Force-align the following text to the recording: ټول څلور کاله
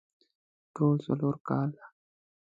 ټول 0.75 0.95
څلور 1.05 1.35
کاله 1.47 1.83